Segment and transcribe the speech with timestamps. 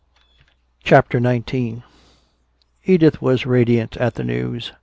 [0.83, 1.83] CHAPTER XIX
[2.85, 4.71] Edith was radiant at the news.